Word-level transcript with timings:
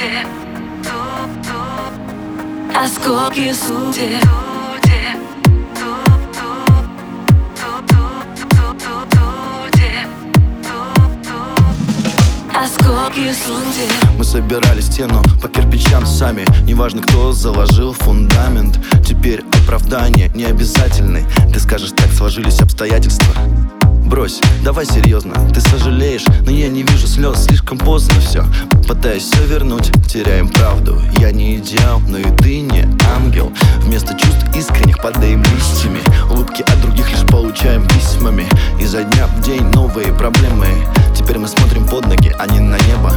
судеб 0.00 0.26
Осколки 12.54 13.32
судеб 13.32 13.92
Мы 14.16 14.24
собирали 14.24 14.80
стену 14.80 15.22
по 15.42 15.48
кирпичам 15.48 16.06
сами. 16.06 16.46
Неважно, 16.64 17.02
кто 17.02 17.32
заложил 17.32 17.92
фундамент. 17.92 18.78
Теперь 19.06 19.44
оправдание 19.62 20.28
не 20.34 20.44
обязательный 20.44 21.24
Ты 21.52 21.60
скажешь, 21.60 21.92
так 21.92 22.10
сложились 22.12 22.60
обстоятельства. 22.60 23.34
Брось, 24.06 24.40
давай 24.64 24.86
серьезно, 24.86 25.34
ты 25.54 25.60
сожалеешь 25.60 26.24
Но 26.44 26.50
я 26.50 26.68
не 26.68 26.82
вижу 26.82 27.06
слез, 27.06 27.44
слишком 27.44 27.78
поздно 27.78 28.18
все 28.20 28.44
Пытаюсь 28.90 29.22
все 29.22 29.46
вернуть, 29.46 29.92
теряем 30.08 30.48
правду 30.48 31.00
Я 31.20 31.30
не 31.30 31.58
идеал, 31.58 32.00
но 32.08 32.18
и 32.18 32.24
ты 32.24 32.58
не 32.58 32.88
ангел. 33.14 33.52
Вместо 33.82 34.18
чувств 34.18 34.44
искренних 34.56 35.00
падаем 35.00 35.44
листьями 35.44 36.00
Улыбки 36.28 36.62
от 36.62 36.80
других 36.80 37.08
лишь 37.08 37.24
получаем 37.28 37.86
письмами. 37.86 38.48
Изо 38.80 39.04
дня 39.04 39.28
в 39.28 39.42
день 39.42 39.62
новые 39.74 40.12
проблемы. 40.12 40.66
Теперь 41.14 41.38
мы 41.38 41.46
смотрим 41.46 41.86
под 41.86 42.06
ноги, 42.06 42.34
а 42.36 42.48
не 42.48 42.58
на 42.58 42.78
небо. 42.78 43.12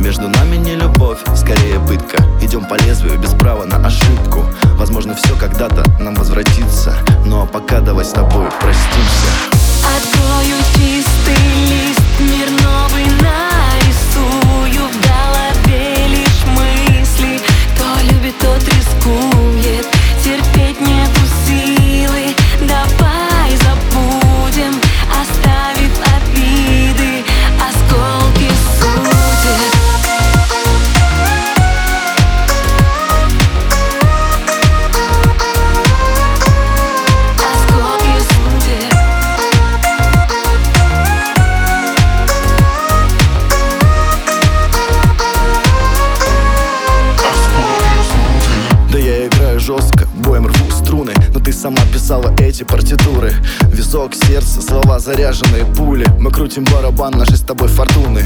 Между 0.00 0.28
нами 0.28 0.56
не 0.56 0.74
любовь, 0.74 1.20
скорее 1.36 1.78
пытка. 1.78 2.24
Идем 2.42 2.64
по 2.64 2.74
лезвию 2.74 3.16
без 3.20 3.30
права 3.30 3.64
на 3.64 3.76
ошибку. 3.76 4.44
Возможно, 4.74 5.14
все 5.14 5.36
когда-то 5.36 5.84
нам 6.00 6.16
возвратится. 6.16 6.96
Ну 7.24 7.40
а 7.40 7.46
пока 7.46 7.61
сама 51.62 51.80
писала 51.92 52.34
эти 52.40 52.64
партитуры. 52.64 53.32
Визок, 53.72 54.14
сердце, 54.14 54.60
слова 54.60 54.98
заряженные 54.98 55.64
пули. 55.64 56.04
Мы 56.18 56.32
крутим 56.32 56.64
барабан 56.64 57.12
нашей 57.12 57.36
с 57.36 57.42
тобой 57.42 57.68
фортуны. 57.68 58.24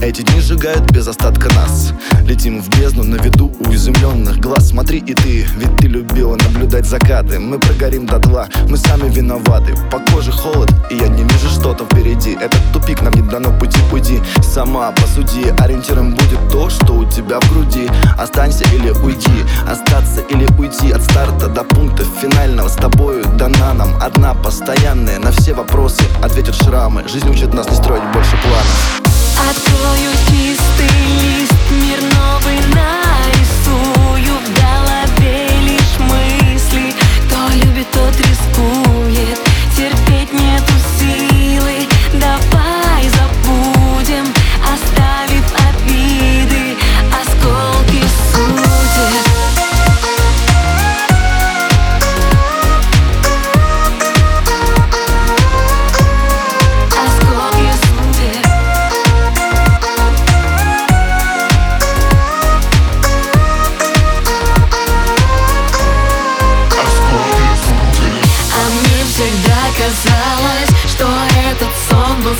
Эти 0.00 0.22
дни 0.22 0.40
сжигают 0.40 0.88
без 0.92 1.08
остатка 1.08 1.52
нас. 1.54 1.92
Летим 2.24 2.62
в 2.62 2.68
бездну 2.78 3.02
на 3.02 3.16
виду 3.16 3.52
уязвленных 3.58 4.38
глаз. 4.38 4.68
Смотри 4.68 4.98
и 4.98 5.12
ты, 5.12 5.44
ведь 5.56 5.76
ты 5.78 5.88
любила 5.88 6.36
наблюдать 6.36 6.86
закаты. 6.86 7.40
Мы 7.40 7.58
прогорим 7.58 8.06
до 8.06 8.20
два, 8.20 8.46
мы 8.68 8.76
сами 8.76 9.12
виноваты. 9.12 9.74
По 9.90 9.98
коже 10.12 10.30
холод, 10.30 10.72
и 10.88 10.94
я 10.94 11.08
не 11.08 11.24
вижу 11.24 11.48
что-то 11.48 11.84
впереди. 11.84 12.38
Этот 12.40 12.60
тупик 12.72 13.02
нам 13.02 13.14
не 13.14 13.22
дано 13.22 13.58
пути 13.58 13.78
уйди 13.90 14.20
Сама 14.40 14.92
посуди, 14.92 15.48
ориентиром 15.58 16.14
будет 16.14 16.48
то, 16.52 16.70
что 16.70 16.92
у 16.92 17.04
тебя 17.04 17.40
в 17.40 17.52
груди. 17.52 17.88
Останься 18.16 18.64
или 18.72 18.90
уйди, 18.90 19.44
остаться 19.68 20.20
или 20.30 20.46
уйти 20.58 20.92
От 20.92 21.02
старта 21.02 21.48
до 21.48 21.64
пункта 21.64 21.97
финального 22.20 22.68
С 22.68 22.74
тобою 22.74 23.24
дана 23.36 23.74
нам. 23.74 23.94
Одна 24.02 24.34
постоянная 24.34 25.18
На 25.18 25.30
все 25.30 25.54
вопросы 25.54 26.02
ответят 26.22 26.54
шрамы. 26.54 27.06
Жизнь 27.08 27.28
учит 27.28 27.54
нас 27.54 27.68
не 27.70 27.76
строить 27.76 28.02
больше 28.12 28.36
планов. 28.42 29.00
Открою 29.50 30.07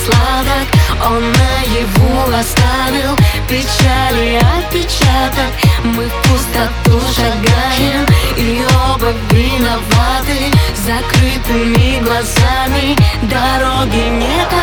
сладок. 0.05 0.67
Он 1.05 1.21
наяву 1.21 2.39
оставил 2.39 3.17
печали 3.49 4.41
отпечаток. 4.59 5.53
Мы 5.83 6.05
в 6.07 6.15
пустоту 6.29 7.01
шагаем 7.13 8.07
и 8.37 8.63
оба 8.93 9.13
виноваты. 9.31 10.53
Закрытыми 10.75 12.01
глазами 12.03 12.97
дороги 13.23 14.09
нет 14.11 14.58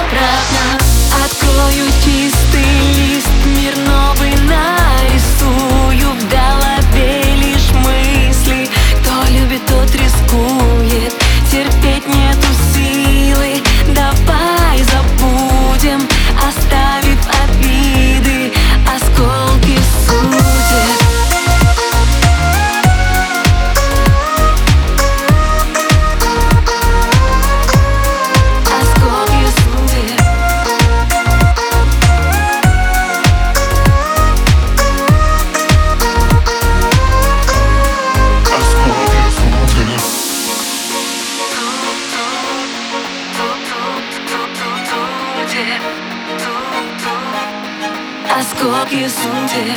거기에 48.65 49.07
숨대 49.07 49.75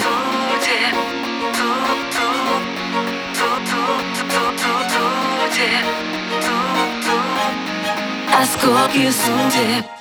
As 8.30 8.56
cookies 8.56 9.28
and 9.28 9.52
dip. 9.52 9.97